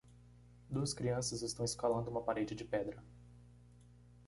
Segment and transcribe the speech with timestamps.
[0.67, 3.03] Duas crianças estão escalando uma parede de pedra.